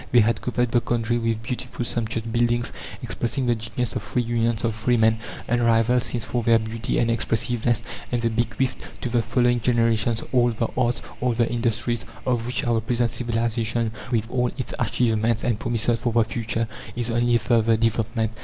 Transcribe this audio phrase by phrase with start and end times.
[0.11, 4.63] They had covered the country with beautiful sumptuous buildings, expressing the genius of free unions
[4.63, 9.21] of free men, unrivalled since for their beauty and expressiveness; and they bequeathed to the
[9.21, 14.47] following generations all the arts, all the industries, of which our present civilization, with all
[14.57, 18.31] its achievements and promises for the future, is only a further development.